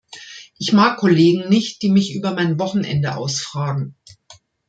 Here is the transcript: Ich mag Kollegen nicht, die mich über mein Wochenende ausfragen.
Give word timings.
Ich 0.57 0.73
mag 0.73 0.97
Kollegen 0.97 1.47
nicht, 1.47 1.83
die 1.83 1.89
mich 1.91 2.15
über 2.15 2.33
mein 2.33 2.57
Wochenende 2.59 3.15
ausfragen. 3.17 3.93